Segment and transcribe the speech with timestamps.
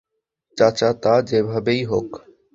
[0.57, 2.09] চাই তা যেভাবেই হোক।